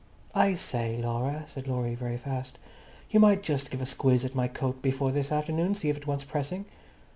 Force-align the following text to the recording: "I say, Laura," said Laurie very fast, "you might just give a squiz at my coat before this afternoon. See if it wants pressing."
"I 0.33 0.55
say, 0.55 0.97
Laura," 0.99 1.43
said 1.45 1.67
Laurie 1.67 1.93
very 1.93 2.17
fast, 2.17 2.57
"you 3.11 3.19
might 3.19 3.43
just 3.43 3.69
give 3.69 3.83
a 3.83 3.85
squiz 3.85 4.25
at 4.25 4.33
my 4.33 4.47
coat 4.47 4.81
before 4.81 5.11
this 5.11 5.31
afternoon. 5.31 5.75
See 5.75 5.89
if 5.89 5.97
it 5.97 6.07
wants 6.07 6.23
pressing." 6.23 6.65